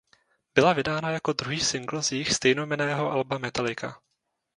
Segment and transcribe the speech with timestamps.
[0.55, 4.01] Byla vydána jako druhý singl z jejich stejnojmenného alba "Metallica".